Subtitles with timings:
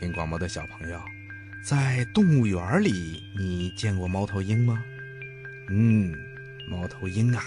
[0.00, 0.98] 听广播的小朋友，
[1.62, 4.82] 在动物园里，你见过猫头鹰吗？
[5.68, 6.10] 嗯，
[6.66, 7.44] 猫头鹰啊，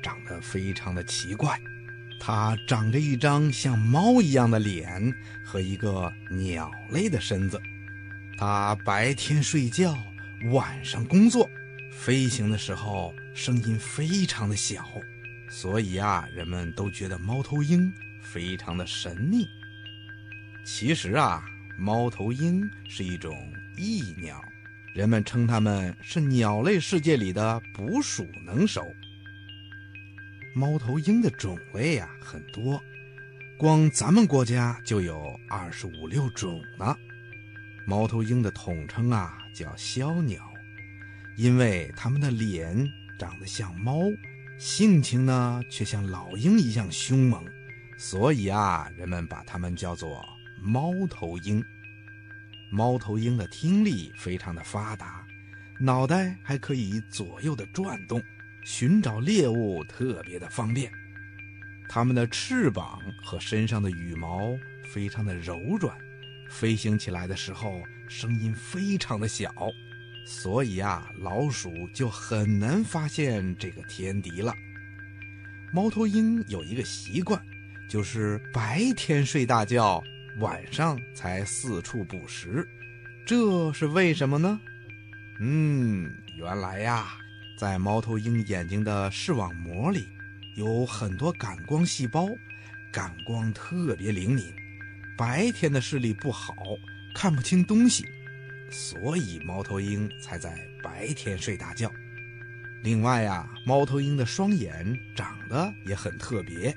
[0.00, 1.60] 长得非常的奇怪，
[2.20, 5.12] 它长着一张像猫一样的脸
[5.44, 7.60] 和一个鸟类的身子。
[8.38, 9.98] 它白天睡觉，
[10.52, 11.50] 晚上工作，
[11.90, 14.86] 飞行的时候声音非常的小，
[15.50, 17.92] 所以啊，人们都觉得猫头鹰
[18.22, 19.48] 非常的神秘。
[20.64, 21.44] 其实啊。
[21.78, 23.36] 猫头鹰是一种
[23.76, 24.42] 异鸟，
[24.94, 28.82] 人们称它们是鸟类世界里的捕鼠能手。
[30.54, 32.82] 猫头鹰的种类啊很多，
[33.58, 36.96] 光咱们国家就有二十五六种呢。
[37.86, 40.42] 猫头鹰的统称啊叫枭鸟，
[41.36, 44.00] 因为它们的脸长得像猫，
[44.58, 47.44] 性情呢却像老鹰一样凶猛，
[47.98, 50.24] 所以啊人们把它们叫做。
[50.60, 51.64] 猫头鹰，
[52.70, 55.24] 猫头鹰的听力非常的发达，
[55.78, 58.22] 脑袋还可以左右的转动，
[58.64, 60.90] 寻找猎物特别的方便。
[61.88, 64.56] 它们的翅膀和身上的羽毛
[64.92, 65.96] 非常的柔软，
[66.50, 69.52] 飞行起来的时候声音非常的小，
[70.26, 74.52] 所以啊，老鼠就很难发现这个天敌了。
[75.72, 77.40] 猫头鹰有一个习惯，
[77.88, 80.02] 就是白天睡大觉。
[80.38, 82.68] 晚上才四处捕食，
[83.26, 84.60] 这是为什么呢？
[85.40, 87.14] 嗯，原来呀，
[87.58, 90.06] 在猫头鹰眼睛的视网膜里，
[90.56, 92.28] 有很多感光细胞，
[92.92, 94.52] 感光特别灵敏，
[95.16, 96.54] 白天的视力不好，
[97.14, 98.04] 看不清东西，
[98.70, 101.90] 所以猫头鹰才在白天睡大觉。
[102.82, 106.76] 另外呀，猫头鹰的双眼长得也很特别。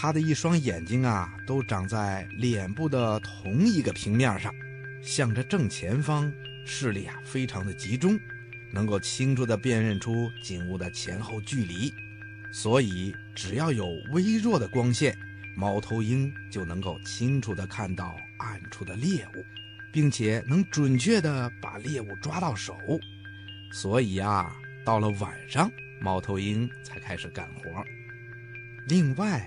[0.00, 4.54] 它的一双眼睛啊，都长在脸部的同一个平面上，
[5.02, 6.32] 向着正前方，
[6.64, 8.16] 视力啊非常的集中，
[8.72, 11.92] 能够清楚地辨认出景物的前后距离。
[12.52, 15.18] 所以，只要有微弱的光线，
[15.56, 19.44] 猫头鹰就能够清楚地看到暗处的猎物，
[19.92, 22.78] 并且能准确地把猎物抓到手。
[23.72, 24.54] 所以啊，
[24.84, 25.68] 到了晚上，
[26.00, 27.84] 猫头鹰才开始干活。
[28.86, 29.44] 另外，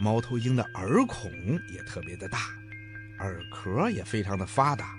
[0.00, 1.30] 猫头鹰的耳孔
[1.68, 2.38] 也特别的大，
[3.18, 4.94] 耳壳也非常的发达，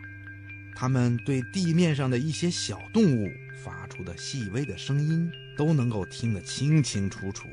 [0.76, 3.28] 它们对地面上的一些小动物
[3.64, 7.48] 发出的细微的声音都能够听得清清楚楚。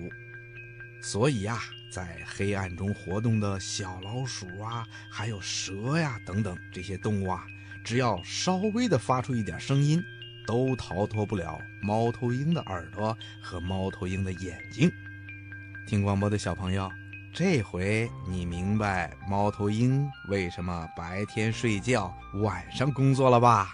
[1.01, 1.59] 所以呀，
[1.91, 7.47] 在黑暗中活动的小老鼠啊，还有蛇呀等等这些动物啊，
[7.83, 10.05] 只要稍微的发出一点声音，
[10.47, 14.93] 都逃脱不了猫头鹰的耳朵和猫头鹰的眼睛。
[15.87, 16.93] 听广播的小朋友。
[17.39, 22.13] 这回你明白猫头鹰为什么白天睡觉，
[22.43, 23.69] 晚上工作了吧？